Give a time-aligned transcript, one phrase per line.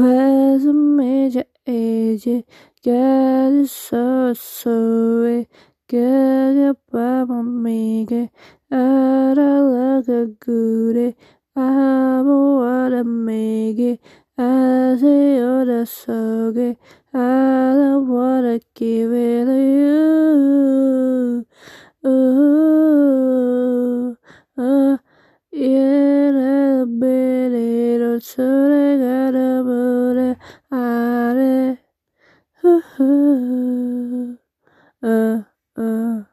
[0.00, 2.44] Class major age,
[2.82, 5.44] get so so,
[5.86, 8.30] get a papa make,
[8.72, 11.12] ara laga gure,
[11.54, 14.00] abo wada make, it.
[14.38, 16.78] I say, ora soge,
[17.12, 21.46] I don't wanna give it to you.
[22.10, 23.36] Ooh,
[24.56, 24.96] uh,
[25.52, 28.59] yeah, bere ro sore
[32.62, 34.38] 呵呵，嗯、
[35.00, 36.29] 呃、嗯。